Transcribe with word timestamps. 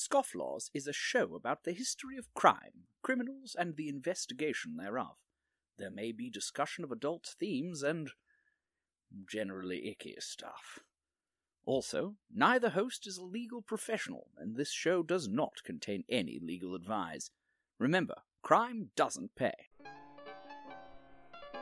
Scofflaws 0.00 0.70
is 0.72 0.86
a 0.86 0.94
show 0.94 1.34
about 1.34 1.64
the 1.64 1.72
history 1.72 2.16
of 2.16 2.32
crime, 2.32 2.86
criminals, 3.02 3.54
and 3.58 3.76
the 3.76 3.90
investigation 3.90 4.76
thereof. 4.78 5.16
There 5.76 5.90
may 5.90 6.10
be 6.10 6.30
discussion 6.30 6.84
of 6.84 6.90
adult 6.90 7.34
themes 7.38 7.82
and 7.82 8.10
generally 9.30 9.90
icky 9.90 10.16
stuff. 10.18 10.78
Also, 11.66 12.14
neither 12.34 12.70
host 12.70 13.06
is 13.06 13.18
a 13.18 13.24
legal 13.24 13.60
professional, 13.60 14.28
and 14.38 14.56
this 14.56 14.70
show 14.70 15.02
does 15.02 15.28
not 15.28 15.62
contain 15.64 16.04
any 16.08 16.38
legal 16.40 16.74
advice. 16.74 17.30
Remember, 17.78 18.22
crime 18.40 18.88
doesn't 18.96 19.36
pay. 19.36 19.52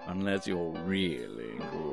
Unless 0.06 0.46
you're 0.46 0.70
really 0.84 1.58
good 1.72 1.87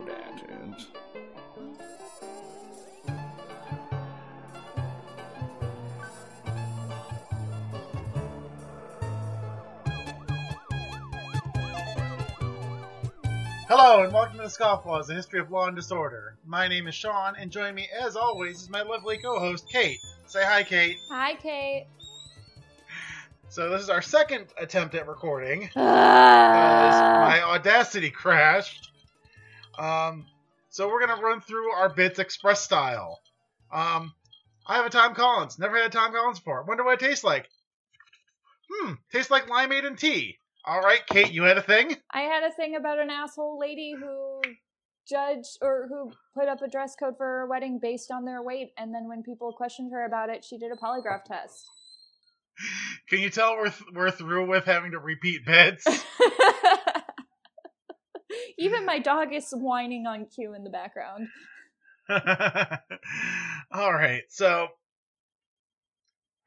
Hello 13.68 14.04
and 14.04 14.14
welcome 14.14 14.38
to 14.38 14.44
the 14.44 14.50
Scofflaws, 14.50 15.10
a 15.10 15.16
history 15.16 15.40
of 15.40 15.50
law 15.50 15.66
and 15.66 15.76
disorder. 15.76 16.38
My 16.46 16.68
name 16.68 16.88
is 16.88 16.94
Sean, 16.94 17.36
and 17.36 17.50
joining 17.50 17.74
me, 17.74 17.90
as 18.00 18.16
always, 18.16 18.62
is 18.62 18.70
my 18.70 18.84
lovely 18.84 19.18
co-host 19.18 19.68
Kate. 19.68 19.98
Say 20.28 20.44
hi, 20.46 20.62
Kate. 20.62 21.00
Hi, 21.10 21.34
Kate. 21.34 21.88
So 23.50 23.72
this 23.72 23.82
is 23.82 23.90
our 23.90 24.04
second 24.04 24.54
attempt 24.60 24.94
at 24.94 25.08
recording. 25.08 25.72
Ah. 25.76 27.26
my 27.28 27.41
Audacity 27.41 28.12
crashed. 28.12 28.91
Um, 29.80 30.27
so 30.70 30.88
we're 30.88 31.04
gonna 31.04 31.20
run 31.20 31.41
through 31.41 31.72
our 31.72 31.90
bits 31.90 32.20
express 32.20 32.62
style. 32.62 33.20
Um, 33.74 34.13
I 34.68 34.76
have 34.76 34.86
a 34.86 34.91
Tom 34.91 35.16
Collins. 35.16 35.58
Never 35.58 35.77
had 35.77 35.88
a 35.88 35.90
Tom 35.90 36.13
Collins 36.13 36.38
before. 36.38 36.62
Wonder 36.66 36.84
what 36.84 37.02
it 37.02 37.05
tastes 37.08 37.24
like. 37.24 37.50
Hmm, 38.72 38.94
tastes 39.12 39.32
like 39.32 39.48
limeade 39.48 39.88
and 39.88 39.98
tea. 39.98 40.38
All 40.68 40.82
right, 40.82 41.05
Kate, 41.05 41.32
you 41.32 41.44
had 41.44 41.60
a 41.60 41.62
thing. 41.62 41.96
I 42.12 42.21
had 42.21 42.44
a 42.44 42.52
thing 42.52 42.76
about 42.76 42.98
an 42.98 43.12
asshole 43.12 43.60
lady 43.60 43.94
who 43.99 44.41
judged 45.07 45.60
or 45.62 45.88
who 45.88 46.12
put 46.34 46.49
up 46.49 46.63
a 46.63 46.68
dress 46.68 46.96
code 46.96 47.18
for 47.18 47.26
her 47.26 47.48
wedding 47.48 47.77
based 47.80 48.10
on 48.12 48.26
their 48.26 48.41
weight, 48.41 48.72
and 48.77 48.91
then 48.94 49.07
when 49.07 49.22
people 49.22 49.54
questioned 49.54 49.91
her 49.91 50.05
about 50.05 50.30
it, 50.30 50.44
she 50.44 50.57
did 50.57 50.72
a 50.72 50.76
polygraph 50.76 51.24
test. 51.24 51.66
Can 53.10 53.20
you 53.20 53.30
tell 53.30 53.55
we're 53.57 53.70
th- 53.70 53.90
we're 53.94 54.10
through 54.10 54.48
with 54.48 54.66
having 54.66 54.91
to 54.91 54.99
repeat 54.99 55.46
bits? 55.46 55.85
Even 58.57 58.85
my 58.85 58.98
dog 59.00 59.34
is 59.34 59.50
whining 59.52 60.07
on 60.07 60.26
cue 60.26 60.55
in 60.55 60.63
the 60.63 60.70
background. 60.72 61.27
All 63.72 63.94
right, 63.94 64.24
so 64.29 64.69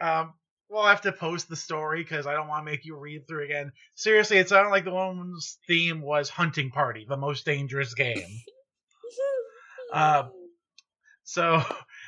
um, 0.00 0.32
we'll 0.70 0.86
have 0.86 1.00
to 1.02 1.12
post 1.12 1.48
the 1.48 1.56
story 1.56 2.02
because 2.02 2.27
I 2.27 2.34
don't 2.34 2.48
want 2.48 2.66
to 2.66 2.70
make 2.70 2.84
you 2.84 2.97
read 2.97 3.27
through 3.27 3.44
again. 3.44 3.72
Seriously, 3.94 4.38
it 4.38 4.48
sounded 4.48 4.70
like 4.70 4.84
the 4.84 4.92
woman's 4.92 5.58
theme 5.66 6.00
was 6.00 6.28
Hunting 6.28 6.70
Party, 6.70 7.06
the 7.08 7.16
most 7.16 7.44
dangerous 7.44 7.94
game. 7.94 8.19
Uh, 9.91 10.28
So, 11.25 11.62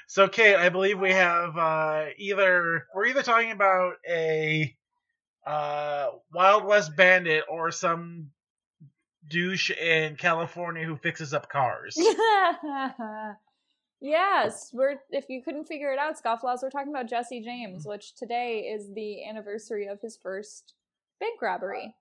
so 0.06 0.28
Kate, 0.28 0.56
I 0.56 0.68
believe 0.70 0.98
we 0.98 1.12
have 1.12 1.56
uh, 1.56 2.06
either 2.18 2.86
we're 2.94 3.06
either 3.06 3.22
talking 3.22 3.50
about 3.52 3.94
a 4.08 4.74
uh, 5.46 6.08
Wild 6.32 6.64
West 6.64 6.96
bandit 6.96 7.44
or 7.48 7.70
some 7.70 8.30
douche 9.28 9.70
in 9.70 10.16
California 10.16 10.84
who 10.84 10.96
fixes 10.96 11.32
up 11.34 11.48
cars. 11.50 11.96
yes, 14.00 14.70
we're 14.72 14.96
if 15.10 15.28
you 15.28 15.42
couldn't 15.42 15.64
figure 15.64 15.92
it 15.92 15.98
out, 15.98 16.16
Scofflaws, 16.22 16.62
we're 16.62 16.70
talking 16.70 16.92
about 16.92 17.08
Jesse 17.08 17.40
James, 17.40 17.86
which 17.86 18.14
today 18.14 18.60
is 18.60 18.92
the 18.94 19.24
anniversary 19.24 19.86
of 19.86 20.00
his 20.00 20.16
first 20.16 20.74
bank 21.18 21.40
robbery. 21.40 21.94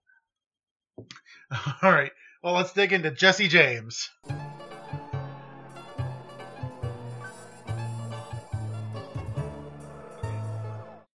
All 1.81 1.92
right. 1.92 2.11
Well, 2.44 2.53
let's 2.53 2.73
dig 2.73 2.94
into 2.94 3.11
Jesse 3.11 3.47
James. 3.47 4.09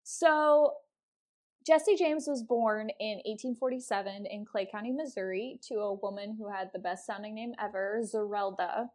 So, 0.03 0.73
Jesse 1.65 1.95
James 1.95 2.27
was 2.27 2.43
born 2.43 2.89
in 2.99 3.17
1847 3.25 4.25
in 4.25 4.45
Clay 4.45 4.67
County, 4.69 4.91
Missouri, 4.91 5.59
to 5.67 5.75
a 5.75 5.93
woman 5.93 6.35
who 6.37 6.49
had 6.49 6.69
the 6.71 6.79
best 6.79 7.05
sounding 7.05 7.35
name 7.35 7.53
ever, 7.61 8.01
Zerelda. 8.03 8.89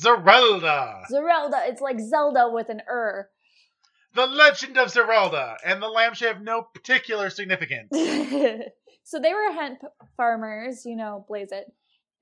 Zerelda, 0.00 1.02
Zerelda, 1.10 1.68
it's 1.68 1.80
like 1.80 1.98
Zelda 2.00 2.50
with 2.52 2.68
an 2.68 2.82
er. 2.88 3.30
the 4.14 4.26
legend 4.26 4.76
of 4.76 4.88
Zerelda, 4.88 5.56
and 5.64 5.82
the 5.82 5.88
lamb 5.88 6.14
should 6.14 6.28
have 6.28 6.42
no 6.42 6.62
particular 6.62 7.30
significance. 7.30 7.88
so 9.04 9.20
they 9.20 9.32
were 9.32 9.52
hemp 9.52 9.80
farmers, 10.16 10.84
you 10.84 10.96
know, 10.96 11.24
blaze 11.28 11.52
it, 11.52 11.72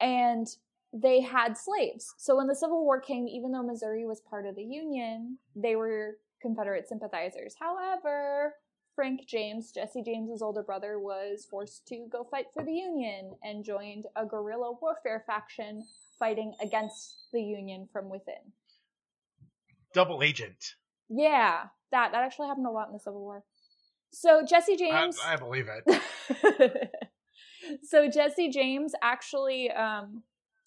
and 0.01 0.47
they 0.93 1.21
had 1.21 1.59
slaves. 1.59 2.15
So 2.17 2.37
when 2.37 2.47
the 2.47 2.55
Civil 2.55 2.84
War 2.84 3.01
came, 3.01 3.27
even 3.27 3.51
though 3.51 3.65
Missouri 3.65 4.07
was 4.07 4.21
part 4.21 4.47
of 4.47 4.55
the 4.55 4.63
Union, 4.63 5.39
they 5.57 5.75
were 5.75 6.19
Confederate 6.41 6.89
sympathizers. 6.89 7.57
However, 7.59 8.55
Frank 8.94 9.27
James, 9.27 9.72
Jesse 9.72 10.03
James's 10.03 10.43
older 10.43 10.62
brother, 10.62 10.99
was 10.99 11.47
forced 11.50 11.87
to 11.88 12.06
go 12.10 12.25
fight 12.31 12.47
for 12.53 12.65
the 12.65 12.72
Union 12.72 13.34
and 13.43 13.65
joined 13.65 14.06
a 14.16 14.25
guerrilla 14.25 14.72
warfare 14.81 15.25
faction 15.27 15.84
fighting 16.19 16.55
against 16.62 17.27
the 17.33 17.43
Union 17.43 17.88
from 17.93 18.09
within. 18.09 18.53
Double 19.93 20.22
agent. 20.22 20.75
Yeah, 21.09 21.65
that 21.91 22.12
that 22.12 22.22
actually 22.22 22.49
happened 22.49 22.66
a 22.66 22.71
lot 22.71 22.88
in 22.88 22.94
the 22.94 23.00
Civil 23.00 23.21
War. 23.21 23.44
So 24.12 24.44
Jesse 24.49 24.75
I, 24.75 24.77
James 24.77 25.19
I 25.25 25.37
believe 25.37 25.69
it. 25.69 26.91
so 27.83 28.09
Jesse 28.09 28.49
James 28.49 28.93
actually 29.03 29.71
um, 29.71 30.22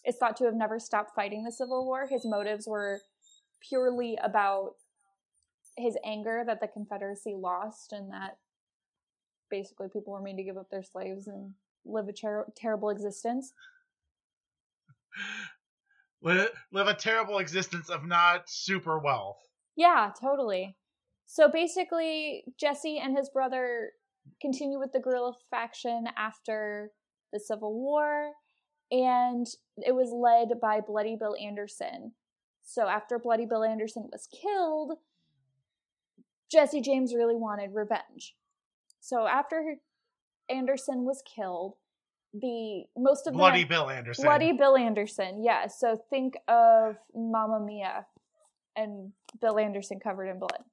is 0.05 0.17
thought 0.17 0.37
to 0.37 0.45
have 0.45 0.53
never 0.53 0.79
stopped 0.79 1.15
fighting 1.15 1.43
the 1.43 1.51
Civil 1.51 1.85
War. 1.85 2.07
His 2.07 2.25
motives 2.25 2.67
were 2.67 3.01
purely 3.61 4.17
about 4.21 4.73
his 5.77 5.97
anger 6.03 6.43
that 6.45 6.59
the 6.59 6.67
Confederacy 6.67 7.35
lost 7.35 7.93
and 7.93 8.11
that 8.11 8.37
basically 9.49 9.87
people 9.91 10.13
were 10.13 10.21
made 10.21 10.37
to 10.37 10.43
give 10.43 10.57
up 10.57 10.69
their 10.69 10.83
slaves 10.83 11.27
and 11.27 11.53
live 11.85 12.07
a 12.07 12.13
ter- 12.13 12.47
terrible 12.55 12.89
existence. 12.89 13.53
Live, 16.19 16.49
live 16.73 16.87
a 16.87 16.95
terrible 16.95 17.37
existence 17.37 17.91
of 17.91 18.03
not 18.03 18.49
super 18.49 18.97
wealth. 18.97 19.37
Yeah, 19.75 20.11
totally. 20.19 20.75
So 21.27 21.47
basically, 21.47 22.43
Jesse 22.59 22.97
and 22.97 23.15
his 23.15 23.29
brother 23.29 23.91
continue 24.41 24.79
with 24.79 24.93
the 24.93 24.99
guerrilla 24.99 25.33
faction 25.51 26.05
after 26.17 26.89
the 27.31 27.39
Civil 27.39 27.75
War, 27.75 28.31
and 28.89 29.45
it 29.77 29.93
was 29.93 30.09
led 30.11 30.59
by 30.59 30.81
Bloody 30.81 31.15
Bill 31.15 31.35
Anderson. 31.39 32.13
So 32.63 32.87
after 32.87 33.19
Bloody 33.19 33.45
Bill 33.45 33.63
Anderson 33.63 34.09
was 34.11 34.27
killed, 34.41 34.93
Jesse 36.51 36.81
James 36.81 37.13
really 37.13 37.35
wanted 37.35 37.73
revenge. 37.73 38.35
So 38.99 39.27
after 39.27 39.75
Anderson 40.49 41.03
was 41.05 41.21
killed, 41.35 41.75
the 42.33 42.83
most 42.97 43.27
of 43.27 43.33
Bloody 43.33 43.63
Bill 43.63 43.89
Anderson. 43.89 44.25
Bloody 44.25 44.53
Bill 44.53 44.75
Anderson, 44.77 45.43
yeah. 45.43 45.67
So 45.67 46.01
think 46.09 46.35
of 46.47 46.97
Mamma 47.15 47.59
Mia 47.65 48.05
and 48.75 49.11
Bill 49.41 49.57
Anderson 49.57 49.99
covered 49.99 50.27
in 50.27 50.39
blood. 50.39 50.63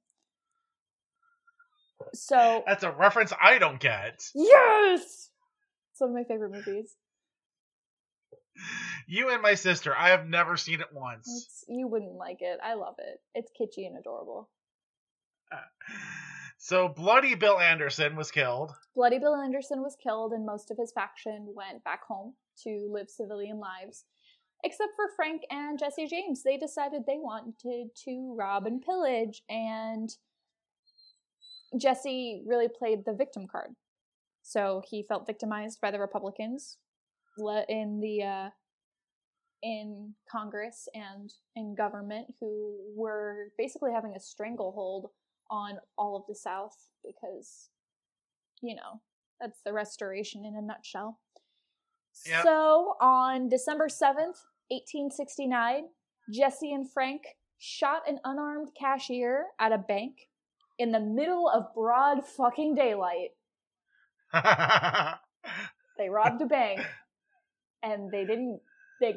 So 2.13 2.63
That's 2.67 2.83
a 2.83 2.91
reference 2.91 3.33
I 3.41 3.57
don't 3.57 3.79
get. 3.79 4.23
yes, 4.35 5.29
it's 5.91 5.99
one 5.99 6.11
of 6.11 6.15
my 6.15 6.23
favorite 6.23 6.51
movies. 6.51 6.95
You 9.07 9.29
and 9.29 9.41
my 9.41 9.55
sister, 9.55 9.93
I 9.95 10.09
have 10.09 10.27
never 10.27 10.55
seen 10.57 10.79
it 10.79 10.87
once. 10.93 11.27
It's, 11.27 11.65
you 11.67 11.87
wouldn't 11.87 12.15
like 12.15 12.37
it. 12.41 12.59
I 12.63 12.75
love 12.75 12.95
it. 12.99 13.19
It's 13.33 13.51
kitschy 13.51 13.85
and 13.85 13.97
adorable. 13.97 14.49
So 16.65 16.87
Bloody 16.87 17.35
Bill 17.35 17.59
Anderson 17.59 18.15
was 18.15 18.31
killed. 18.31 18.71
Bloody 18.95 19.19
Bill 19.19 19.35
Anderson 19.35 19.83
was 19.83 19.95
killed, 20.01 20.31
and 20.31 20.47
most 20.47 20.71
of 20.71 20.77
his 20.79 20.91
faction 20.91 21.53
went 21.55 21.83
back 21.83 22.03
home 22.07 22.33
to 22.63 22.89
live 22.91 23.07
civilian 23.07 23.59
lives. 23.59 24.05
Except 24.63 24.89
for 24.95 25.05
Frank 25.15 25.43
and 25.51 25.77
Jesse 25.77 26.07
James. 26.07 26.41
They 26.41 26.57
decided 26.57 27.03
they 27.05 27.19
wanted 27.19 27.89
to 28.05 28.35
rob 28.35 28.65
and 28.65 28.81
pillage, 28.81 29.43
and 29.47 30.09
Jesse 31.79 32.41
really 32.47 32.67
played 32.67 33.05
the 33.05 33.13
victim 33.13 33.45
card. 33.45 33.75
So 34.41 34.81
he 34.89 35.03
felt 35.03 35.27
victimized 35.27 35.79
by 35.81 35.91
the 35.91 35.99
Republicans 35.99 36.77
in 37.69 37.99
the 38.01 38.23
uh, 38.23 38.49
in 39.61 40.15
Congress 40.27 40.87
and 40.95 41.31
in 41.55 41.75
government, 41.75 42.33
who 42.39 42.75
were 42.95 43.51
basically 43.55 43.91
having 43.93 44.15
a 44.15 44.19
stranglehold 44.19 45.11
on 45.49 45.79
all 45.97 46.15
of 46.15 46.23
the 46.27 46.35
South 46.35 46.75
because, 47.03 47.69
you 48.61 48.75
know, 48.75 49.01
that's 49.39 49.61
the 49.65 49.73
restoration 49.73 50.45
in 50.45 50.55
a 50.55 50.61
nutshell. 50.61 51.19
Yep. 52.25 52.43
So 52.43 52.95
on 53.01 53.49
December 53.49 53.87
7th, 53.87 54.45
1869, 54.69 55.85
Jesse 56.33 56.73
and 56.73 56.89
Frank 56.91 57.21
shot 57.59 58.07
an 58.07 58.19
unarmed 58.23 58.69
cashier 58.79 59.47
at 59.59 59.71
a 59.71 59.77
bank. 59.77 60.29
in 60.77 60.91
the 60.91 60.99
middle 60.99 61.47
of 61.49 61.73
broad 61.73 62.25
fucking 62.25 62.75
daylight. 62.75 63.31
They 65.97 66.09
robbed 66.09 66.41
a 66.41 66.45
bank 66.45 66.81
and 67.81 68.11
they 68.11 68.25
didn't, 68.25 68.59
they 68.99 69.15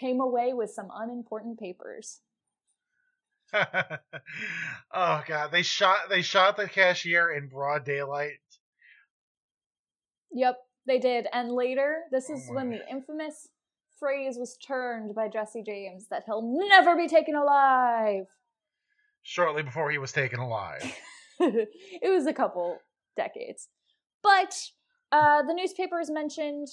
came 0.00 0.20
away 0.20 0.54
with 0.54 0.70
some 0.70 0.88
unimportant 0.94 1.58
papers. 1.58 2.20
oh 4.94 5.22
god, 5.26 5.50
they 5.52 5.62
shot 5.62 6.08
they 6.10 6.22
shot 6.22 6.56
the 6.56 6.68
cashier 6.68 7.30
in 7.30 7.48
broad 7.48 7.84
daylight. 7.84 8.38
Yep, 10.32 10.56
they 10.86 10.98
did. 10.98 11.26
And 11.32 11.52
later, 11.52 12.02
this 12.10 12.28
Oh 12.30 12.34
is 12.34 12.50
when 12.50 12.70
the 12.70 12.80
infamous 12.90 13.48
phrase 13.98 14.36
was 14.38 14.56
turned 14.56 15.14
by 15.14 15.28
Jesse 15.28 15.62
James 15.64 16.06
that 16.10 16.24
he'll 16.26 16.42
never 16.68 16.96
be 16.96 17.08
taken 17.08 17.34
alive. 17.34 18.26
Shortly 19.22 19.62
before 19.62 19.90
he 19.90 19.98
was 19.98 20.12
taken 20.12 20.38
alive. 20.38 20.82
it 21.40 22.10
was 22.10 22.26
a 22.26 22.32
couple 22.32 22.78
decades. 23.16 23.68
But 24.22 24.56
uh, 25.12 25.42
the 25.42 25.54
newspapers 25.54 26.10
mentioned 26.10 26.68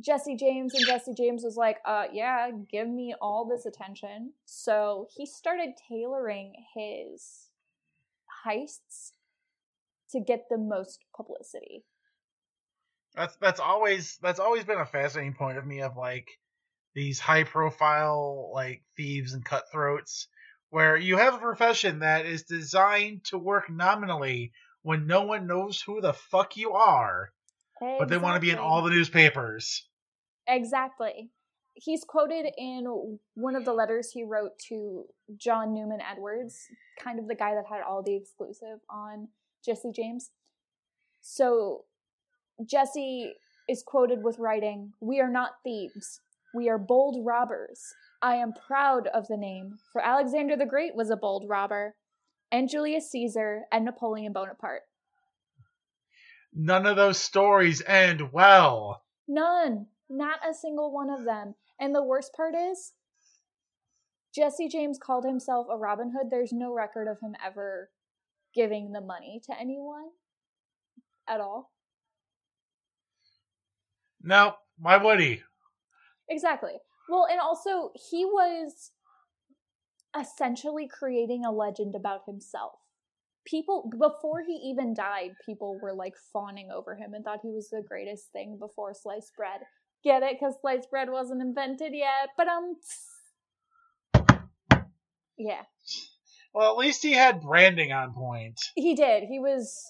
Jesse 0.00 0.36
James, 0.36 0.74
and 0.74 0.86
Jesse 0.86 1.14
James 1.14 1.44
was 1.44 1.56
like, 1.56 1.78
uh, 1.84 2.04
yeah, 2.12 2.50
give 2.70 2.88
me 2.88 3.14
all 3.20 3.46
this 3.46 3.66
attention. 3.66 4.32
So 4.46 5.08
he 5.14 5.26
started 5.26 5.70
tailoring 5.88 6.54
his 6.74 7.50
heists 8.46 9.12
to 10.10 10.20
get 10.20 10.46
the 10.48 10.58
most 10.58 11.04
publicity. 11.14 11.84
That's 13.14 13.36
that's 13.36 13.60
always 13.60 14.18
that's 14.22 14.40
always 14.40 14.64
been 14.64 14.78
a 14.78 14.86
fascinating 14.86 15.34
point 15.34 15.58
of 15.58 15.66
me 15.66 15.82
of 15.82 15.96
like 15.96 16.28
these 16.94 17.20
high 17.20 17.44
profile 17.44 18.50
like 18.54 18.82
thieves 18.96 19.34
and 19.34 19.44
cutthroats 19.44 20.28
where 20.70 20.96
you 20.96 21.18
have 21.18 21.34
a 21.34 21.38
profession 21.38 21.98
that 21.98 22.24
is 22.24 22.44
designed 22.44 23.24
to 23.24 23.36
work 23.36 23.68
nominally 23.68 24.52
when 24.80 25.06
no 25.06 25.22
one 25.24 25.46
knows 25.46 25.82
who 25.82 26.00
the 26.00 26.14
fuck 26.14 26.56
you 26.56 26.72
are, 26.72 27.30
but 27.98 28.08
they 28.08 28.18
want 28.18 28.36
to 28.36 28.40
be 28.40 28.50
in 28.50 28.58
all 28.58 28.82
the 28.82 28.90
newspapers. 28.90 29.86
Exactly. 30.46 31.30
He's 31.74 32.04
quoted 32.04 32.46
in 32.58 33.18
one 33.34 33.56
of 33.56 33.64
the 33.64 33.72
letters 33.72 34.10
he 34.12 34.24
wrote 34.24 34.58
to 34.68 35.04
John 35.36 35.72
Newman 35.72 36.00
Edwards, 36.00 36.58
kind 37.02 37.18
of 37.18 37.28
the 37.28 37.34
guy 37.34 37.54
that 37.54 37.64
had 37.68 37.80
all 37.82 38.02
the 38.02 38.14
exclusive 38.14 38.80
on 38.90 39.28
Jesse 39.64 39.92
James. 39.94 40.30
So 41.20 41.84
Jesse 42.64 43.32
is 43.68 43.82
quoted 43.86 44.22
with 44.22 44.38
writing, 44.38 44.92
We 45.00 45.20
are 45.20 45.30
not 45.30 45.52
thieves. 45.64 46.20
We 46.54 46.68
are 46.68 46.78
bold 46.78 47.24
robbers. 47.24 47.80
I 48.20 48.36
am 48.36 48.52
proud 48.52 49.08
of 49.08 49.26
the 49.28 49.38
name, 49.38 49.78
for 49.92 50.04
Alexander 50.04 50.56
the 50.56 50.66
Great 50.66 50.94
was 50.94 51.10
a 51.10 51.16
bold 51.16 51.46
robber, 51.48 51.94
and 52.50 52.68
Julius 52.68 53.10
Caesar 53.10 53.62
and 53.72 53.84
Napoleon 53.84 54.32
Bonaparte. 54.32 54.82
None 56.54 56.86
of 56.86 56.96
those 56.96 57.18
stories 57.18 57.82
end 57.86 58.32
well. 58.32 59.02
None. 59.26 59.86
Not 60.08 60.40
a 60.48 60.52
single 60.52 60.92
one 60.92 61.10
of 61.10 61.24
them. 61.24 61.54
And 61.80 61.94
the 61.94 62.02
worst 62.02 62.34
part 62.34 62.54
is, 62.54 62.92
Jesse 64.34 64.68
James 64.68 64.98
called 64.98 65.24
himself 65.24 65.66
a 65.70 65.76
Robin 65.76 66.12
Hood. 66.16 66.30
There's 66.30 66.52
no 66.52 66.72
record 66.72 67.08
of 67.08 67.20
him 67.20 67.34
ever 67.44 67.90
giving 68.54 68.92
the 68.92 69.00
money 69.00 69.40
to 69.46 69.58
anyone 69.58 70.10
at 71.28 71.40
all. 71.40 71.72
No, 74.22 74.54
why 74.78 74.98
would 74.98 75.20
he? 75.20 75.42
Exactly. 76.28 76.74
Well, 77.08 77.26
and 77.30 77.40
also, 77.40 77.92
he 78.10 78.24
was 78.24 78.92
essentially 80.18 80.88
creating 80.88 81.44
a 81.44 81.50
legend 81.50 81.94
about 81.94 82.22
himself. 82.26 82.74
People, 83.44 83.90
before 83.98 84.42
he 84.46 84.54
even 84.70 84.94
died, 84.94 85.32
people 85.44 85.78
were 85.82 85.92
like 85.92 86.14
fawning 86.32 86.70
over 86.70 86.94
him 86.94 87.14
and 87.14 87.24
thought 87.24 87.40
he 87.42 87.50
was 87.50 87.68
the 87.70 87.82
greatest 87.86 88.30
thing 88.32 88.56
before 88.58 88.94
sliced 88.94 89.34
bread. 89.36 89.60
Get 90.04 90.22
it? 90.22 90.36
Because 90.38 90.54
sliced 90.60 90.90
bread 90.90 91.10
wasn't 91.10 91.42
invented 91.42 91.92
yet. 91.94 92.30
But, 92.36 92.48
um, 92.48 92.76
yeah, 95.38 95.62
Well, 96.54 96.70
at 96.72 96.76
least 96.78 97.02
he 97.02 97.12
had 97.12 97.40
branding 97.42 97.92
on 97.92 98.12
point. 98.12 98.60
he 98.74 98.94
did. 98.94 99.24
He 99.24 99.38
was, 99.40 99.80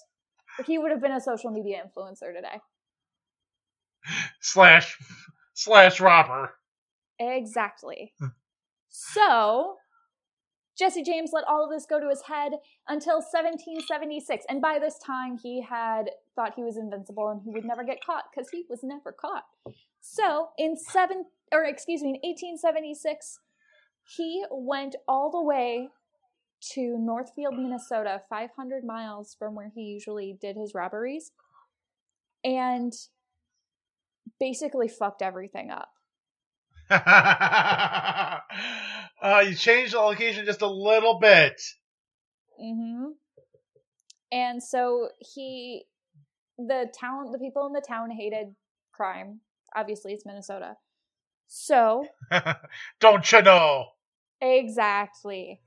he 0.65 0.77
would 0.77 0.91
have 0.91 1.01
been 1.01 1.11
a 1.11 1.21
social 1.21 1.51
media 1.51 1.83
influencer 1.85 2.33
today. 2.33 2.59
Slash 4.41 4.97
slash 5.53 5.99
robber. 6.01 6.51
Exactly. 7.19 8.13
Hmm. 8.19 8.27
so, 8.89 9.75
Jesse 10.77 11.03
James 11.03 11.31
let 11.33 11.43
all 11.47 11.63
of 11.63 11.69
this 11.69 11.85
go 11.85 11.99
to 11.99 12.09
his 12.09 12.23
head 12.23 12.53
until 12.87 13.17
1776. 13.17 14.45
And 14.49 14.61
by 14.61 14.79
this 14.79 14.97
time, 14.97 15.37
he 15.37 15.61
had 15.61 16.09
thought 16.35 16.53
he 16.55 16.63
was 16.63 16.77
invincible 16.77 17.29
and 17.29 17.41
he 17.43 17.51
would 17.51 17.65
never 17.65 17.83
get 17.83 18.03
caught 18.03 18.25
because 18.33 18.49
he 18.49 18.65
was 18.69 18.79
never 18.83 19.11
caught. 19.11 19.43
So, 20.01 20.49
in 20.57 20.75
seven, 20.75 21.25
or 21.51 21.63
excuse 21.63 22.01
me, 22.01 22.09
in 22.09 22.29
1876, 22.29 23.39
he 24.17 24.43
went 24.51 24.95
all 25.07 25.29
the 25.29 25.41
way 25.41 25.89
to 26.73 26.97
Northfield, 26.97 27.55
Minnesota, 27.55 28.21
500 28.29 28.83
miles 28.83 29.35
from 29.37 29.53
where 29.53 29.71
he 29.73 29.81
usually 29.81 30.37
did 30.39 30.55
his 30.55 30.73
robberies, 30.73 31.31
and 32.43 32.93
basically 34.39 34.87
fucked 34.87 35.21
everything 35.21 35.71
up. 35.71 35.89
uh, 39.23 39.43
you 39.47 39.55
changed 39.55 39.93
the 39.93 39.99
location 39.99 40.45
just 40.45 40.61
a 40.61 40.67
little 40.67 41.17
bit. 41.19 41.61
Mm-hmm. 42.61 43.11
And 44.31 44.61
so 44.61 45.09
he, 45.19 45.85
the 46.57 46.91
town, 46.99 47.31
the 47.31 47.39
people 47.39 47.65
in 47.65 47.73
the 47.73 47.83
town 47.87 48.11
hated 48.11 48.55
crime. 48.91 49.39
Obviously, 49.75 50.13
it's 50.13 50.25
Minnesota. 50.25 50.75
So, 51.47 52.05
Don't 52.99 53.31
you 53.31 53.41
know? 53.41 53.85
exactly. 54.41 55.61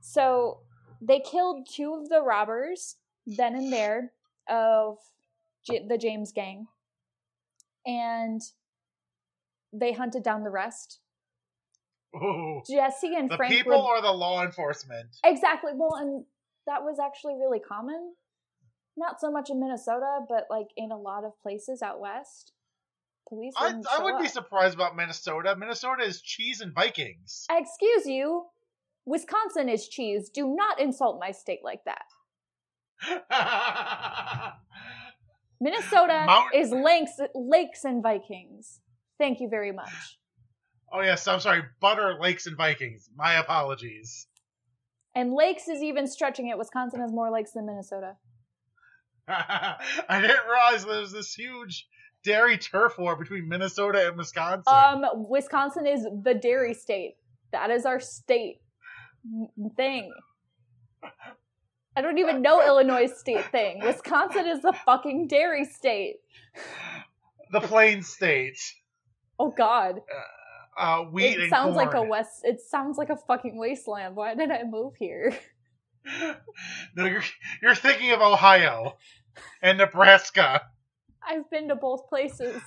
So 0.00 0.60
they 1.00 1.20
killed 1.20 1.66
two 1.70 1.94
of 1.94 2.08
the 2.08 2.22
robbers 2.22 2.96
then 3.26 3.54
and 3.54 3.72
there 3.72 4.12
of 4.48 4.98
J- 5.66 5.86
the 5.88 5.98
James 5.98 6.32
gang. 6.32 6.66
And 7.86 8.40
they 9.72 9.92
hunted 9.92 10.22
down 10.22 10.44
the 10.44 10.50
rest. 10.50 11.00
Ooh. 12.16 12.62
Jesse 12.68 13.14
and 13.14 13.30
The 13.30 13.36
Frank 13.36 13.52
people 13.52 13.72
were 13.72 13.98
or 13.98 14.02
the 14.02 14.12
law 14.12 14.42
enforcement? 14.42 15.08
Exactly. 15.24 15.72
Well, 15.74 15.94
and 15.94 16.24
that 16.66 16.82
was 16.82 16.98
actually 16.98 17.34
really 17.34 17.60
common. 17.60 18.14
Not 18.96 19.20
so 19.20 19.30
much 19.30 19.50
in 19.50 19.60
Minnesota, 19.60 20.20
but 20.28 20.46
like 20.50 20.68
in 20.76 20.90
a 20.90 20.98
lot 20.98 21.24
of 21.24 21.32
places 21.42 21.82
out 21.82 22.00
west. 22.00 22.52
Police 23.28 23.54
I, 23.56 23.74
I 23.96 24.02
wouldn't 24.02 24.22
be 24.22 24.28
surprised 24.28 24.74
about 24.74 24.96
Minnesota. 24.96 25.54
Minnesota 25.56 26.02
is 26.02 26.20
cheese 26.20 26.60
and 26.60 26.74
Vikings. 26.74 27.46
Excuse 27.48 28.06
you. 28.06 28.46
Wisconsin 29.06 29.68
is 29.68 29.88
cheese. 29.88 30.30
Do 30.30 30.54
not 30.54 30.80
insult 30.80 31.20
my 31.20 31.30
state 31.30 31.60
like 31.62 31.80
that. 31.84 32.02
Minnesota 35.60 36.24
Mount- 36.26 36.54
is 36.54 36.70
lakes, 36.70 37.12
lakes 37.34 37.84
and 37.84 38.02
Vikings. 38.02 38.80
Thank 39.18 39.40
you 39.40 39.48
very 39.48 39.72
much. 39.72 40.18
Oh 40.92 41.00
yes, 41.00 41.26
I'm 41.26 41.40
sorry. 41.40 41.62
Butter, 41.80 42.16
Lakes, 42.20 42.46
and 42.46 42.56
Vikings. 42.56 43.08
My 43.16 43.34
apologies. 43.34 44.26
And 45.14 45.34
lakes 45.34 45.66
is 45.68 45.82
even 45.82 46.06
stretching 46.06 46.48
it. 46.48 46.58
Wisconsin 46.58 47.00
has 47.00 47.12
more 47.12 47.30
lakes 47.32 47.52
than 47.52 47.66
Minnesota. 47.66 48.16
I 49.28 50.20
didn't 50.20 50.46
realize 50.48 50.84
there 50.84 51.00
was 51.00 51.12
this 51.12 51.34
huge 51.34 51.86
dairy 52.24 52.58
turf 52.58 52.98
war 52.98 53.16
between 53.16 53.48
Minnesota 53.48 54.08
and 54.08 54.16
Wisconsin. 54.16 54.72
Um, 54.72 55.04
Wisconsin 55.28 55.86
is 55.86 56.06
the 56.22 56.34
dairy 56.34 56.74
state. 56.74 57.16
That 57.52 57.70
is 57.70 57.84
our 57.86 57.98
state 58.00 58.60
thing. 59.76 60.12
I 61.96 62.02
don't 62.02 62.18
even 62.18 62.40
know 62.40 62.64
Illinois 62.64 63.08
state 63.12 63.44
thing. 63.50 63.80
Wisconsin 63.82 64.46
is 64.46 64.62
the 64.62 64.72
fucking 64.84 65.26
dairy 65.26 65.64
state. 65.64 66.16
the 67.52 67.60
Plain 67.60 68.02
State. 68.02 68.58
Oh 69.38 69.50
God, 69.50 69.96
Uh, 69.98 70.22
Uh, 70.80 71.02
wheat 71.04 71.38
it 71.38 71.50
sounds 71.50 71.76
like 71.76 71.92
a 71.94 72.02
west. 72.02 72.40
It 72.42 72.60
sounds 72.60 72.96
like 72.96 73.10
a 73.10 73.16
fucking 73.16 73.58
wasteland. 73.58 74.16
Why 74.16 74.34
did 74.34 74.50
I 74.50 74.62
move 74.64 74.94
here? 74.96 75.36
no, 76.96 77.04
you're 77.04 77.22
you're 77.62 77.74
thinking 77.74 78.12
of 78.12 78.20
Ohio 78.20 78.96
and 79.62 79.76
Nebraska. 79.78 80.62
I've 81.22 81.48
been 81.50 81.68
to 81.68 81.76
both 81.76 82.08
places. 82.08 82.62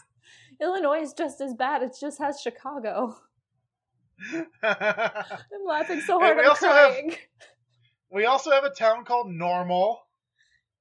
Illinois 0.62 1.02
is 1.02 1.14
just 1.14 1.42
as 1.42 1.56
bad. 1.56 1.82
It 1.82 1.96
just 2.00 2.20
has 2.20 2.40
Chicago. 2.40 3.18
I'm 4.62 5.66
laughing 5.66 6.02
so 6.02 6.16
And 6.18 6.24
hard 6.26 6.38
we 6.38 6.44
I'm 6.44 6.50
also 6.50 6.68
have- 6.68 6.92
crying. 6.92 7.16
we 8.12 8.26
also 8.26 8.52
have 8.52 8.64
a 8.64 8.70
town 8.70 9.06
called 9.06 9.32
Normal. 9.32 10.00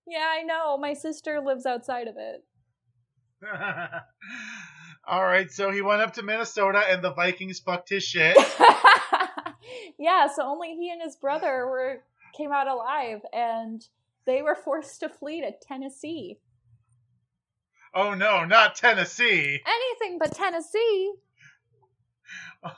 Yeah, 0.06 0.28
I 0.30 0.42
know. 0.42 0.76
My 0.76 0.92
sister 0.92 1.40
lives 1.40 1.64
outside 1.64 2.08
of 2.08 2.16
it. 2.18 2.44
All 5.06 5.24
right, 5.24 5.50
so 5.50 5.70
he 5.70 5.82
went 5.82 6.00
up 6.02 6.14
to 6.14 6.22
Minnesota 6.22 6.82
and 6.88 7.02
the 7.02 7.12
Vikings 7.12 7.58
fucked 7.58 7.88
his 7.88 8.04
shit. 8.04 8.36
yeah, 9.98 10.28
so 10.28 10.44
only 10.44 10.76
he 10.76 10.90
and 10.90 11.02
his 11.02 11.16
brother 11.16 11.66
were 11.66 12.02
came 12.36 12.52
out 12.52 12.68
alive, 12.68 13.20
and 13.32 13.86
they 14.26 14.42
were 14.42 14.54
forced 14.54 15.00
to 15.00 15.08
flee 15.08 15.40
to 15.42 15.52
Tennessee. 15.66 16.38
Oh 17.94 18.14
no, 18.14 18.44
not 18.44 18.74
Tennessee. 18.74 19.60
Anything 19.66 20.18
but 20.18 20.34
Tennessee. 20.34 21.12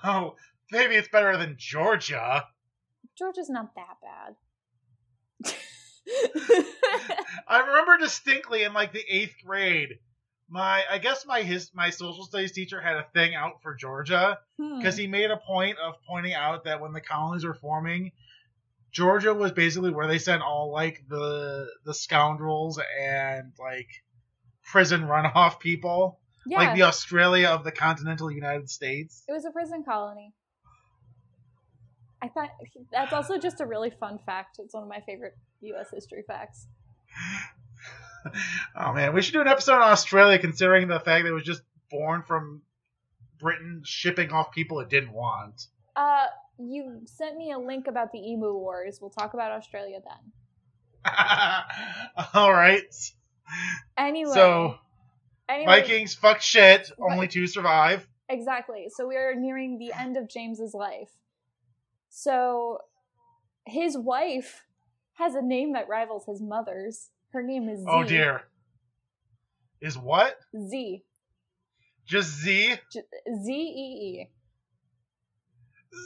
Oh, 0.02 0.34
maybe 0.72 0.94
it's 0.94 1.08
better 1.08 1.36
than 1.36 1.56
Georgia. 1.58 2.44
Georgia's 3.18 3.50
not 3.50 3.74
that 3.74 3.98
bad. 5.44 5.54
I 7.46 7.60
remember 7.60 7.98
distinctly 7.98 8.62
in 8.62 8.72
like 8.72 8.94
the 8.94 9.04
eighth 9.06 9.34
grade, 9.44 9.98
my 10.48 10.82
I 10.90 10.98
guess 10.98 11.24
my 11.26 11.42
his 11.42 11.70
my 11.74 11.90
social 11.90 12.24
studies 12.24 12.52
teacher 12.52 12.80
had 12.80 12.96
a 12.96 13.04
thing 13.14 13.34
out 13.34 13.62
for 13.62 13.74
Georgia 13.74 14.38
Hmm. 14.58 14.78
because 14.78 14.96
he 14.96 15.06
made 15.06 15.30
a 15.30 15.36
point 15.38 15.78
of 15.78 15.94
pointing 16.06 16.34
out 16.34 16.64
that 16.64 16.80
when 16.80 16.92
the 16.92 17.00
colonies 17.00 17.44
were 17.44 17.54
forming, 17.54 18.12
Georgia 18.92 19.32
was 19.34 19.52
basically 19.52 19.90
where 19.90 20.06
they 20.06 20.18
sent 20.18 20.42
all 20.42 20.70
like 20.70 21.02
the 21.08 21.68
the 21.84 21.94
scoundrels 21.94 22.78
and 23.00 23.52
like 23.58 23.88
prison 24.62 25.02
runoff 25.02 25.58
people, 25.60 26.20
yeah, 26.46 26.58
like 26.58 26.74
the 26.74 26.82
Australia 26.82 27.48
of 27.48 27.64
the 27.64 27.72
continental 27.72 28.30
United 28.30 28.68
States. 28.70 29.24
it 29.28 29.32
was 29.32 29.44
a 29.44 29.50
prison 29.50 29.82
colony. 29.84 30.32
I 32.22 32.28
thought 32.28 32.50
that's 32.90 33.12
also 33.12 33.36
just 33.38 33.60
a 33.60 33.66
really 33.66 33.90
fun 33.90 34.18
fact. 34.24 34.58
It's 34.58 34.72
one 34.72 34.82
of 34.82 34.88
my 34.88 35.00
favorite 35.00 35.34
U.S. 35.62 35.88
history 35.92 36.22
facts. 36.26 36.66
oh 38.76 38.92
man, 38.92 39.14
we 39.14 39.22
should 39.22 39.34
do 39.34 39.40
an 39.40 39.48
episode 39.48 39.76
on 39.76 39.82
Australia, 39.82 40.38
considering 40.38 40.88
the 40.88 41.00
fact 41.00 41.24
that 41.24 41.30
it 41.30 41.32
was 41.32 41.44
just 41.44 41.62
born 41.90 42.22
from 42.22 42.62
Britain 43.38 43.82
shipping 43.84 44.32
off 44.32 44.52
people 44.52 44.80
it 44.80 44.88
didn't 44.88 45.12
want. 45.12 45.66
Uh, 45.96 46.26
you 46.58 47.00
sent 47.06 47.36
me 47.36 47.52
a 47.52 47.58
link 47.58 47.86
about 47.86 48.12
the 48.12 48.18
Emu 48.18 48.54
Wars. 48.54 48.98
We'll 49.00 49.10
talk 49.10 49.34
about 49.34 49.52
Australia 49.52 50.00
then. 50.04 51.12
All 52.34 52.52
right. 52.52 52.94
Anyway, 53.96 54.32
So 54.32 54.76
anyway, 55.48 55.80
Vikings 55.80 56.14
fuck 56.14 56.40
shit, 56.40 56.90
only 56.98 57.28
two 57.28 57.46
survive. 57.46 58.06
Exactly. 58.28 58.86
So 58.94 59.06
we 59.06 59.16
are 59.16 59.34
nearing 59.34 59.78
the 59.78 59.92
end 59.92 60.16
of 60.16 60.28
James's 60.28 60.72
life. 60.72 61.10
So 62.08 62.78
his 63.66 63.98
wife 63.98 64.62
has 65.14 65.34
a 65.34 65.42
name 65.42 65.72
that 65.74 65.88
rivals 65.88 66.24
his 66.26 66.40
mother's. 66.40 67.10
Her 67.34 67.42
name 67.42 67.68
is 67.68 67.80
Z. 67.80 67.86
Oh 67.88 68.04
dear. 68.04 68.42
Is 69.80 69.98
what? 69.98 70.36
Z. 70.56 71.02
Just 72.06 72.30
Z? 72.30 72.76
J- 72.92 73.02
Z 73.42 73.52
E 73.52 74.20
E. 74.22 74.30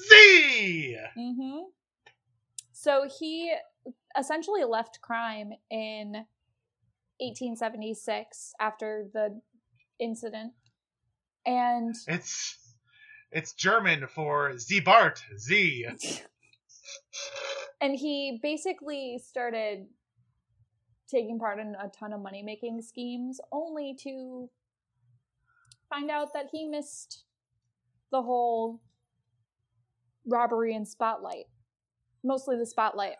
Z! 0.09 0.97
Mm-hmm. 1.19 1.59
So 2.73 3.07
he 3.21 3.53
essentially 4.19 4.65
left 4.65 5.03
crime 5.03 5.53
in 5.71 6.13
1876 7.21 8.53
after 8.59 9.09
the 9.13 9.39
incident. 10.01 10.55
And 11.45 11.95
It's 12.07 12.57
it's 13.31 13.53
German 13.53 14.07
for 14.07 14.57
Z 14.59 14.81
Bart. 14.81 15.23
Z. 15.39 15.89
and 17.83 17.95
he 17.95 18.39
basically 18.43 19.21
started 19.23 19.89
taking 21.11 21.39
part 21.39 21.59
in 21.59 21.75
a 21.83 21.89
ton 21.89 22.13
of 22.13 22.21
money 22.21 22.43
making 22.43 22.83
schemes 22.83 23.41
only 23.51 23.95
to 23.95 24.49
find 25.89 26.11
out 26.11 26.33
that 26.35 26.49
he 26.53 26.67
missed 26.67 27.25
the 28.11 28.23
whole 28.23 28.81
robbery 30.27 30.75
and 30.75 30.87
spotlight 30.87 31.47
mostly 32.23 32.57
the 32.57 32.67
spotlight 32.67 33.17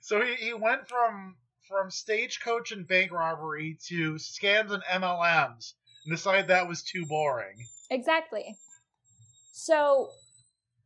So 0.00 0.22
he, 0.22 0.34
he 0.34 0.54
went 0.54 0.88
from 0.88 1.36
from 1.68 1.90
stagecoach 1.90 2.72
and 2.72 2.86
bank 2.88 3.12
robbery 3.12 3.78
to 3.86 4.14
scams 4.14 4.70
and 4.72 4.82
MLMs 4.84 5.74
and 6.04 6.12
decided 6.14 6.48
that 6.48 6.66
was 6.68 6.82
too 6.82 7.04
boring. 7.06 7.56
exactly 7.90 8.56
so 9.52 10.08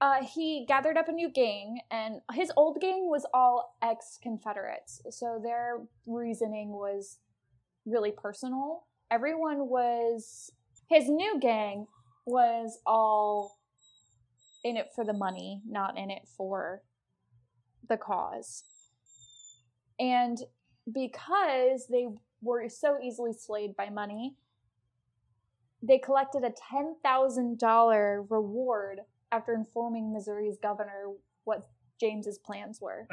uh, 0.00 0.22
he 0.22 0.64
gathered 0.66 0.96
up 0.96 1.08
a 1.08 1.12
new 1.12 1.30
gang 1.30 1.80
and 1.90 2.20
his 2.32 2.52
old 2.56 2.80
gang 2.80 3.08
was 3.08 3.24
all 3.32 3.76
ex-confederates. 3.82 5.02
So 5.10 5.40
their 5.42 5.80
reasoning 6.06 6.70
was 6.70 7.18
really 7.86 8.12
personal. 8.12 8.84
Everyone 9.10 9.68
was 9.68 10.50
his 10.88 11.08
new 11.08 11.38
gang 11.40 11.86
was 12.26 12.78
all 12.86 13.58
in 14.62 14.76
it 14.76 14.88
for 14.94 15.04
the 15.04 15.12
money 15.12 15.60
not 15.68 15.96
in 15.98 16.10
it 16.10 16.26
for 16.36 16.82
the 17.88 17.96
cause. 17.96 18.64
And 19.98 20.38
because 20.92 21.86
they 21.90 22.08
were 22.42 22.68
so 22.68 22.98
easily 23.02 23.32
slayed 23.32 23.76
by 23.76 23.88
money 23.90 24.34
they 25.86 25.98
collected 25.98 26.42
a 26.44 26.52
$10,000 26.74 28.26
reward 28.30 29.00
after 29.34 29.54
informing 29.54 30.12
Missouri's 30.12 30.58
governor 30.62 31.14
what 31.44 31.68
James's 32.00 32.38
plans 32.38 32.80
were. 32.80 33.08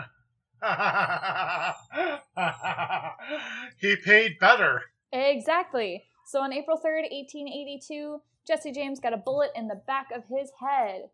he 3.80 3.96
paid 3.96 4.38
better. 4.40 4.84
Exactly. 5.12 6.04
So 6.28 6.42
on 6.42 6.54
April 6.54 6.78
3rd, 6.78 7.10
1882, 7.12 8.22
Jesse 8.48 8.72
James 8.72 9.00
got 9.00 9.14
a 9.14 9.18
bullet 9.18 9.50
in 9.56 9.68
the 9.68 9.82
back 9.88 10.10
of 10.16 10.24
his 10.30 10.52
head 10.62 11.10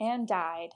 and 0.00 0.26
died. 0.26 0.70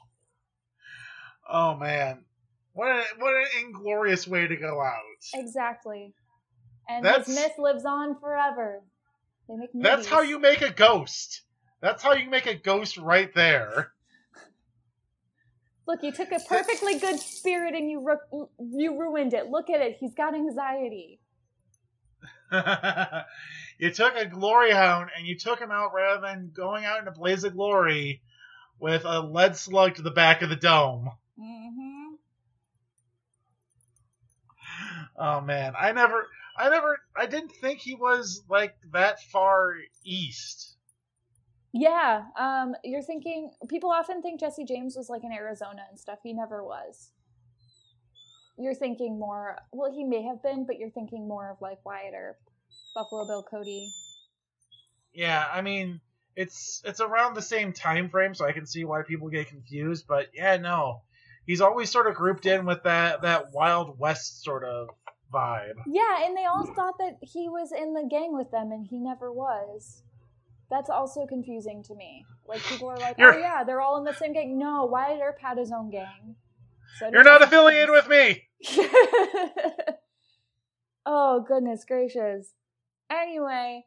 Oh 1.48 1.74
man, 1.76 2.24
what 2.72 2.90
a, 2.90 3.02
what 3.18 3.34
an 3.34 3.46
inglorious 3.60 4.28
way 4.28 4.46
to 4.46 4.56
go 4.56 4.80
out. 4.80 5.00
Exactly. 5.34 6.14
And 6.88 7.04
That's- 7.04 7.26
his 7.26 7.36
myth 7.36 7.58
lives 7.58 7.84
on 7.84 8.18
forever. 8.20 8.84
They 9.48 9.56
make 9.56 9.74
movies. 9.74 9.90
That's 9.90 10.06
how 10.06 10.20
you 10.20 10.38
make 10.38 10.62
a 10.62 10.70
ghost. 10.70 11.42
That's 11.80 12.02
how 12.02 12.12
you 12.12 12.28
make 12.28 12.46
a 12.46 12.54
ghost 12.54 12.96
right 12.96 13.32
there. 13.34 13.92
Look, 15.86 16.02
you 16.02 16.12
took 16.12 16.30
a 16.30 16.38
perfectly 16.38 16.98
good 16.98 17.18
spirit 17.18 17.74
and 17.74 17.90
you 17.90 18.00
ru- 18.00 18.48
you 18.60 18.98
ruined 18.98 19.34
it. 19.34 19.50
Look 19.50 19.70
at 19.70 19.80
it. 19.80 19.96
He's 19.98 20.14
got 20.14 20.34
anxiety. 20.34 21.18
you 23.78 23.90
took 23.90 24.14
a 24.14 24.26
glory 24.26 24.72
hound 24.72 25.10
and 25.16 25.26
you 25.26 25.36
took 25.36 25.58
him 25.58 25.70
out 25.70 25.92
rather 25.94 26.20
than 26.20 26.52
going 26.54 26.84
out 26.84 27.00
in 27.00 27.08
a 27.08 27.12
blaze 27.12 27.44
of 27.44 27.54
glory 27.54 28.22
with 28.78 29.04
a 29.04 29.20
lead 29.20 29.56
slug 29.56 29.96
to 29.96 30.02
the 30.02 30.10
back 30.10 30.42
of 30.42 30.48
the 30.48 30.56
dome. 30.56 31.10
Mm-hmm. 31.38 32.14
Oh 35.16 35.40
man, 35.40 35.74
I 35.78 35.92
never, 35.92 36.26
I 36.56 36.68
never, 36.70 37.00
I 37.16 37.26
didn't 37.26 37.52
think 37.60 37.80
he 37.80 37.94
was 37.94 38.42
like 38.48 38.74
that 38.92 39.20
far 39.32 39.74
east. 40.04 40.76
Yeah, 41.72 42.24
um, 42.38 42.74
you're 42.82 43.02
thinking 43.02 43.52
people 43.68 43.90
often 43.90 44.22
think 44.22 44.40
Jesse 44.40 44.64
James 44.64 44.96
was 44.96 45.08
like 45.08 45.22
in 45.22 45.32
Arizona 45.32 45.82
and 45.88 45.98
stuff. 45.98 46.18
He 46.22 46.32
never 46.32 46.64
was. 46.64 47.12
You're 48.58 48.74
thinking 48.74 49.18
more. 49.18 49.56
Well, 49.72 49.92
he 49.92 50.04
may 50.04 50.22
have 50.24 50.42
been, 50.42 50.66
but 50.66 50.78
you're 50.78 50.90
thinking 50.90 51.28
more 51.28 51.50
of 51.50 51.60
like 51.60 51.78
Wyatt 51.84 52.14
or 52.14 52.36
Buffalo 52.94 53.26
Bill 53.26 53.44
Cody. 53.48 53.88
Yeah, 55.12 55.46
I 55.50 55.62
mean, 55.62 56.00
it's 56.36 56.82
it's 56.84 57.00
around 57.00 57.34
the 57.34 57.42
same 57.42 57.72
time 57.72 58.10
frame, 58.10 58.34
so 58.34 58.44
I 58.44 58.52
can 58.52 58.66
see 58.66 58.84
why 58.84 59.02
people 59.02 59.28
get 59.28 59.48
confused. 59.48 60.06
But 60.08 60.28
yeah, 60.34 60.56
no, 60.56 61.02
he's 61.46 61.60
always 61.60 61.90
sort 61.90 62.08
of 62.08 62.14
grouped 62.14 62.46
in 62.46 62.66
with 62.66 62.82
that 62.82 63.22
that 63.22 63.52
Wild 63.52 63.98
West 63.98 64.42
sort 64.42 64.64
of 64.64 64.88
vibe. 65.32 65.74
Yeah, 65.86 66.24
and 66.24 66.36
they 66.36 66.44
all 66.44 66.66
thought 66.74 66.98
that 66.98 67.18
he 67.22 67.48
was 67.48 67.72
in 67.72 67.94
the 67.94 68.06
gang 68.10 68.34
with 68.34 68.50
them, 68.50 68.72
and 68.72 68.86
he 68.86 68.98
never 68.98 69.32
was. 69.32 70.02
That's 70.70 70.88
also 70.88 71.26
confusing 71.26 71.82
to 71.84 71.94
me. 71.94 72.24
Like 72.46 72.62
people 72.62 72.88
are 72.88 72.96
like, 72.98 73.16
You're- 73.18 73.36
"Oh 73.36 73.40
yeah, 73.40 73.64
they're 73.64 73.80
all 73.80 73.98
in 73.98 74.04
the 74.04 74.14
same 74.14 74.32
gang." 74.32 74.56
No, 74.58 74.84
Wyatt 74.86 75.20
Earp 75.20 75.40
had 75.40 75.58
his 75.58 75.72
own 75.72 75.90
gang. 75.90 76.36
So 76.98 77.08
You're 77.12 77.24
not 77.24 77.42
affiliated 77.42 77.90
with 77.90 78.08
me. 78.08 78.48
oh 81.06 81.44
goodness 81.46 81.84
gracious. 81.84 82.54
Anyway, 83.10 83.84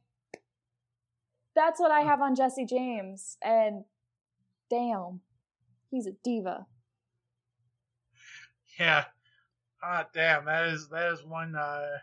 that's 1.56 1.80
what 1.80 1.92
I 1.92 2.02
have 2.02 2.22
on 2.22 2.36
Jesse 2.36 2.66
James, 2.66 3.38
and 3.42 3.86
damn, 4.70 5.22
he's 5.90 6.08
a 6.08 6.12
diva. 6.24 6.66
Yeah. 8.80 9.06
Ah, 9.82 10.08
damn. 10.14 10.46
That 10.46 10.68
is 10.70 10.90
that 10.90 11.12
is 11.14 11.24
one 11.24 11.56
uh, 11.56 11.98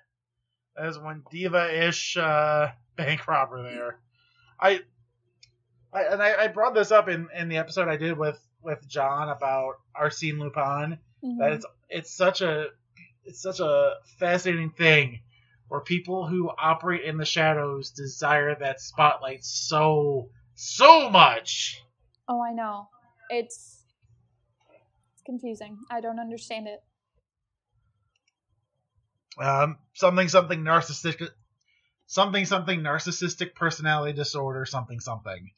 that 0.77 0.87
is 0.87 0.99
one 0.99 1.25
diva-ish 1.31 2.17
uh, 2.17 2.69
bank 2.97 3.27
robber 3.27 3.63
there. 3.63 3.99
I, 4.61 4.81
I 5.93 6.03
and 6.03 6.23
I, 6.23 6.45
I 6.45 6.49
brought 6.49 6.75
this 6.75 6.91
up 6.93 7.09
in 7.09 7.29
in 7.37 7.49
the 7.49 7.57
episode 7.57 7.89
I 7.89 7.97
did 7.97 8.17
with 8.19 8.39
with 8.63 8.87
John 8.89 9.29
about 9.29 9.75
Arsene 9.95 10.39
Lupin. 10.39 10.99
Mhm. 11.25 11.39
that 11.39 11.53
it's 11.53 11.67
it's 11.89 12.17
such 12.17 12.41
a 12.41 12.67
it's 13.25 13.43
such 13.43 13.61
a 13.61 13.95
fascinating 14.19 14.71
thing 14.71 15.21
where 15.69 15.81
people 15.81 16.27
who 16.27 16.51
operate 16.59 17.05
in 17.05 17.17
the 17.17 17.25
shadows 17.25 17.91
desire 17.91 18.55
that 18.57 18.81
spotlight 18.81 19.45
so 19.45 20.31
so 20.55 21.09
much. 21.11 21.83
Oh, 22.29 22.43
I 22.43 22.53
know. 22.53 22.89
It's 23.31 23.85
it's 25.13 25.23
confusing. 25.25 25.79
I 25.91 26.01
don't 26.01 26.19
understand 26.19 26.69
it. 26.69 26.83
Um, 29.39 29.79
something 29.95 30.29
something 30.29 30.61
narcissistic, 30.61 31.31
something 32.11 32.45
something 32.45 32.81
narcissistic 32.81 33.55
personality 33.55 34.13
disorder, 34.13 34.67
something 34.67 34.99
something. 34.99 35.49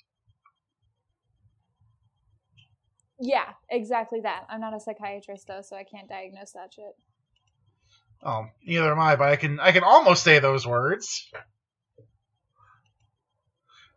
Yeah, 3.19 3.53
exactly 3.71 4.21
that. 4.21 4.45
I'm 4.51 4.61
not 4.61 4.75
a 4.75 4.81
psychiatrist 4.81 5.47
though, 5.47 5.63
so 5.63 5.77
I 5.77 5.85
can't 5.85 6.09
diagnose 6.09 6.53
that 6.53 6.75
shit. 6.75 6.95
Oh, 8.23 8.49
neither 8.65 8.93
am 8.93 9.01
I, 9.01 9.17
but 9.17 9.31
I 9.31 9.37
can 9.37 9.61
I 9.61 9.73
can 9.73 9.83
almost 9.83 10.23
say 10.23 10.39
those 10.41 10.67
words. 10.67 11.27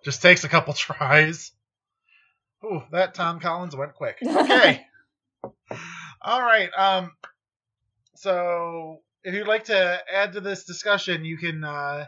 Just 0.05 0.21
takes 0.21 0.45
a 0.45 0.50
couple 0.50 0.74
tries. 0.75 1.51
Ooh, 2.63 2.83
that 2.91 3.15
Tom 3.15 3.41
Collins 3.41 3.75
went 3.75 3.95
quick. 3.95 4.17
Okay. 4.25 4.85
All 6.21 6.41
right. 6.41 6.69
Um. 6.75 7.12
So, 8.15 9.01
if 9.25 9.33
you'd 9.33 9.45
like 9.47 9.65
to 9.65 10.00
add 10.12 10.33
to 10.33 10.41
this 10.41 10.63
discussion, 10.63 11.25
you 11.25 11.38
can 11.38 11.65
uh, 11.65 12.05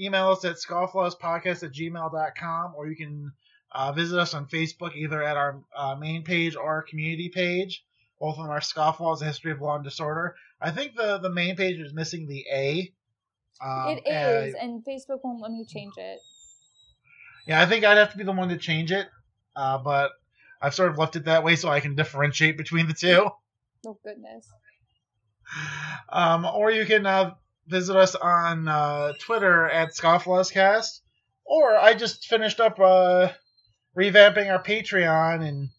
email 0.00 0.30
us 0.30 0.44
at 0.44 0.56
scofflawspodcast 0.56 1.62
at 1.62 1.72
gmail.com, 1.72 2.74
or 2.76 2.88
you 2.88 2.96
can 2.96 3.32
uh, 3.72 3.92
visit 3.92 4.18
us 4.18 4.34
on 4.34 4.46
Facebook, 4.46 4.96
either 4.96 5.22
at 5.22 5.36
our 5.36 5.60
uh, 5.76 5.94
main 5.94 6.24
page 6.24 6.56
or 6.56 6.64
our 6.64 6.82
community 6.82 7.28
page, 7.28 7.84
both 8.18 8.38
on 8.38 8.50
our 8.50 8.60
Scofflaws, 8.60 9.22
A 9.22 9.26
History 9.26 9.52
of 9.52 9.60
Law 9.60 9.76
and 9.76 9.84
Disorder. 9.84 10.34
I 10.60 10.70
think 10.70 10.96
the, 10.96 11.18
the 11.18 11.30
main 11.30 11.56
page 11.56 11.78
is 11.78 11.94
missing 11.94 12.26
the 12.26 12.44
A. 12.52 12.92
Um, 13.64 13.98
it 14.04 14.08
is, 14.08 14.54
and 14.60 14.84
Facebook 14.84 15.20
won't 15.22 15.40
let 15.40 15.52
me 15.52 15.64
change 15.68 15.94
it. 15.98 16.18
Yeah, 17.46 17.60
I 17.60 17.66
think 17.66 17.84
I'd 17.84 17.98
have 17.98 18.12
to 18.12 18.18
be 18.18 18.24
the 18.24 18.32
one 18.32 18.48
to 18.48 18.56
change 18.56 18.90
it, 18.90 19.06
uh, 19.54 19.78
but 19.78 20.12
I've 20.60 20.74
sort 20.74 20.90
of 20.90 20.98
left 20.98 21.16
it 21.16 21.24
that 21.24 21.44
way 21.44 21.56
so 21.56 21.68
I 21.68 21.80
can 21.80 21.94
differentiate 21.94 22.56
between 22.56 22.88
the 22.88 22.94
two. 22.94 23.30
Oh 23.86 23.98
goodness. 24.04 24.46
Um, 26.08 26.44
or 26.44 26.70
you 26.70 26.84
can 26.86 27.06
uh, 27.06 27.34
visit 27.70 27.96
us 27.96 28.14
on 28.14 28.68
uh, 28.68 29.12
Twitter 29.20 29.68
at 29.68 29.94
ScofflawsCast. 29.94 31.00
Or 31.44 31.76
I 31.76 31.94
just 31.94 32.26
finished 32.26 32.60
up 32.60 32.78
uh, 32.78 33.30
revamping 33.96 34.50
our 34.50 34.62
Patreon 34.62 35.46
and 35.46 35.70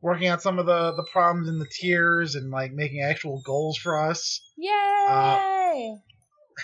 working 0.00 0.28
out 0.28 0.42
some 0.42 0.58
of 0.58 0.66
the, 0.66 0.92
the 0.92 1.04
problems 1.04 1.48
in 1.48 1.58
the 1.58 1.66
tiers 1.66 2.34
and 2.34 2.50
like 2.50 2.72
making 2.72 3.02
actual 3.02 3.40
goals 3.44 3.76
for 3.76 3.96
us. 3.98 4.40
Yay! 4.56 5.96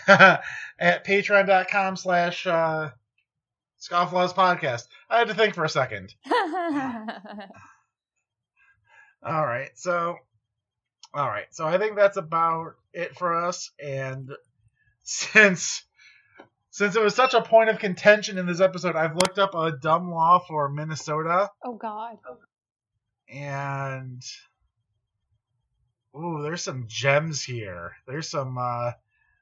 at 0.09 1.05
patreon.com 1.05 1.97
slash 1.97 2.47
uh, 2.47 2.91
Scofflaws 3.81 4.35
Podcast. 4.35 4.89
I 5.09 5.19
had 5.21 5.29
to 5.29 5.35
think 5.35 5.55
for 5.55 5.65
a 5.65 5.69
second. 5.69 6.15
All 9.21 9.45
right, 9.45 9.71
so 9.75 10.17
all 11.15 11.27
right, 11.27 11.47
so 11.51 11.67
I 11.67 11.79
think 11.79 11.97
that's 11.97 12.17
about 12.17 12.75
it 12.93 13.17
for 13.17 13.35
us. 13.35 13.71
And 13.83 14.31
since 15.09 15.85
since 16.71 16.95
it 16.95 17.03
was 17.03 17.15
such 17.15 17.33
a 17.33 17.41
point 17.41 17.71
of 17.71 17.79
contention 17.79 18.37
in 18.37 18.45
this 18.47 18.61
episode, 18.61 18.95
I've 18.95 19.15
looked 19.15 19.39
up 19.39 19.55
a 19.55 19.73
dumb 19.73 20.11
law 20.11 20.39
for 20.39 20.69
Minnesota, 20.69 21.51
oh 21.65 21.77
God. 21.77 22.19
and 23.27 24.23
ooh, 26.15 26.43
there's 26.43 26.63
some 26.63 26.85
gems 26.89 27.43
here. 27.43 27.93
There's 28.07 28.29
some 28.29 28.59
uh, 28.59 28.93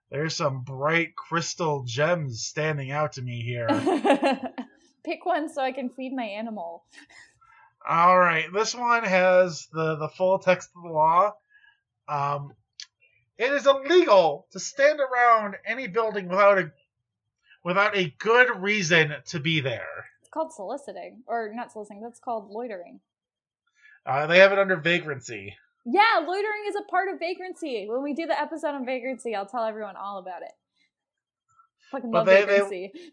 there's 0.08 0.36
some 0.36 0.62
bright 0.62 1.16
crystal 1.16 1.82
gems 1.82 2.44
standing 2.44 2.92
out 2.92 3.14
to 3.14 3.22
me 3.22 3.42
here. 3.42 3.66
Pick 5.04 5.26
one 5.26 5.52
so 5.52 5.62
I 5.62 5.72
can 5.72 5.90
feed 5.90 6.12
my 6.14 6.24
animal. 6.24 6.84
All 7.88 8.16
right, 8.16 8.46
this 8.52 8.72
one 8.72 9.02
has 9.02 9.66
the 9.72 9.96
the 9.96 10.08
full 10.08 10.38
text 10.38 10.70
of 10.76 10.84
the 10.84 10.90
law. 10.90 11.32
Um, 12.08 12.52
it 13.38 13.52
is 13.52 13.66
illegal 13.66 14.46
to 14.52 14.60
stand 14.60 15.00
around 15.00 15.56
any 15.66 15.86
building 15.88 16.28
without 16.28 16.58
a 16.58 16.72
without 17.64 17.96
a 17.96 18.14
good 18.18 18.48
reason 18.62 19.12
to 19.26 19.40
be 19.40 19.60
there. 19.60 20.06
It's 20.20 20.30
called 20.30 20.52
soliciting, 20.52 21.22
or 21.26 21.50
not 21.54 21.72
soliciting. 21.72 22.00
That's 22.02 22.20
called 22.20 22.50
loitering. 22.50 23.00
Uh, 24.04 24.26
they 24.26 24.38
have 24.38 24.52
it 24.52 24.58
under 24.58 24.76
vagrancy. 24.76 25.56
Yeah, 25.84 26.20
loitering 26.26 26.64
is 26.68 26.76
a 26.76 26.82
part 26.90 27.08
of 27.12 27.18
vagrancy. 27.18 27.86
When 27.88 28.02
we 28.02 28.14
do 28.14 28.26
the 28.26 28.38
episode 28.40 28.74
on 28.74 28.84
vagrancy, 28.86 29.34
I'll 29.34 29.46
tell 29.46 29.64
everyone 29.64 29.96
all 29.96 30.18
about 30.18 30.42
it. 30.42 30.52
Fucking 31.90 32.10
But 32.10 32.18
love 32.18 32.26
they- 32.26 32.34
they- 32.44 32.46
vagrancy. 32.60 32.92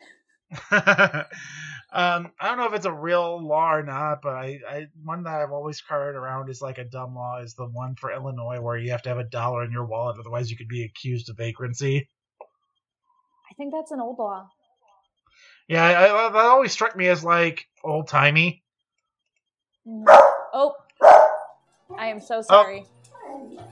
um, 0.71 2.31
I 2.39 2.47
don't 2.47 2.57
know 2.57 2.67
if 2.67 2.73
it's 2.73 2.85
a 2.85 2.91
real 2.91 3.45
law 3.45 3.73
or 3.73 3.83
not, 3.83 4.21
but 4.21 4.33
I, 4.33 4.59
I 4.69 4.87
one 5.03 5.23
that 5.23 5.41
I've 5.41 5.51
always 5.51 5.81
carried 5.81 6.15
around 6.15 6.49
is 6.49 6.61
like 6.61 6.77
a 6.77 6.83
dumb 6.83 7.15
law 7.15 7.39
is 7.41 7.53
the 7.53 7.65
one 7.65 7.95
for 7.95 8.11
Illinois 8.11 8.59
where 8.61 8.77
you 8.77 8.91
have 8.91 9.01
to 9.03 9.09
have 9.09 9.17
a 9.17 9.23
dollar 9.23 9.63
in 9.63 9.71
your 9.71 9.85
wallet, 9.85 10.17
otherwise 10.19 10.51
you 10.51 10.57
could 10.57 10.67
be 10.67 10.83
accused 10.83 11.29
of 11.29 11.37
vagrancy. 11.37 12.07
I 13.51 13.53
think 13.55 13.73
that's 13.73 13.91
an 13.91 13.99
old 13.99 14.17
law. 14.19 14.49
Yeah, 15.67 15.83
I, 15.83 16.27
I, 16.27 16.29
that 16.29 16.45
always 16.45 16.71
struck 16.71 16.95
me 16.95 17.07
as 17.07 17.23
like 17.23 17.67
old 17.83 18.07
timey. 18.07 18.63
Mm. 19.87 20.05
Oh, 20.53 20.75
I 21.97 22.07
am 22.07 22.19
so 22.19 22.41
sorry. 22.41 22.85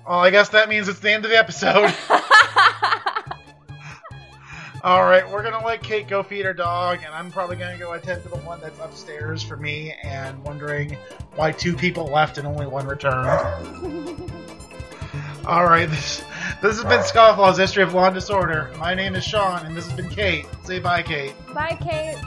Well, 0.08 0.20
I 0.20 0.30
guess 0.30 0.50
that 0.50 0.70
means 0.70 0.88
it's 0.88 1.00
the 1.00 1.12
end 1.12 1.26
of 1.26 1.32
the 1.32 1.38
episode. 1.38 1.94
All 4.84 5.04
right, 5.04 5.30
we're 5.30 5.44
gonna 5.44 5.64
let 5.64 5.84
Kate 5.84 6.08
go 6.08 6.24
feed 6.24 6.44
her 6.44 6.56
dog, 6.56 7.02
and 7.06 7.14
I'm 7.14 7.30
probably 7.30 7.56
gonna 7.56 7.78
go 7.78 7.94
attend 7.94 8.24
to 8.24 8.30
the 8.30 8.38
one 8.38 8.60
that's 8.60 8.80
upstairs 8.80 9.44
for 9.44 9.56
me, 9.56 9.94
and 10.04 10.44
wondering 10.44 10.98
why 11.36 11.52
two 11.52 11.76
people 11.76 12.06
left 12.06 12.40
and 12.40 12.48
only 12.48 12.66
one 12.66 12.88
returned. 12.88 13.28
All 15.46 15.66
right, 15.66 15.88
this 15.88 16.24
this 16.64 16.82
has 16.82 16.84
been 16.86 17.02
Scofflaw's 17.02 17.60
History 17.60 17.84
of 17.84 17.94
Law 17.94 18.06
and 18.06 18.16
Disorder. 18.16 18.72
My 18.80 18.96
name 18.96 19.14
is 19.14 19.24
Sean, 19.24 19.66
and 19.68 19.78
this 19.78 19.86
has 19.86 19.96
been 19.96 20.10
Kate. 20.10 20.48
Say 20.64 20.80
bye, 20.80 21.04
Kate. 21.04 21.36
Bye, 21.54 21.78
Kate. 21.80 22.18